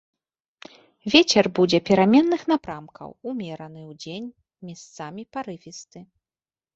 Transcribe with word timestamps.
Вецер 1.13 1.45
будзе 1.57 1.79
пераменных 1.89 2.41
напрамкаў, 2.51 3.09
умераны, 3.33 3.81
удзень 3.91 4.27
месцамі 4.71 5.21
парывісты. 5.37 5.99